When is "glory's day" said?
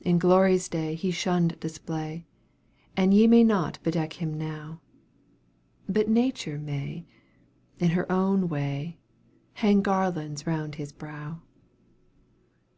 0.18-0.94